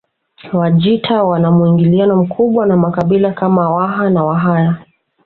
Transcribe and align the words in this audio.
Wajita 0.53 1.23
wana 1.23 1.51
muingiliano 1.51 2.15
mkubwa 2.15 2.65
na 2.65 2.77
makabila 2.77 3.31
kama 3.31 3.69
Waha 3.73 4.09
na 4.09 4.23
Wahaya 4.23 4.77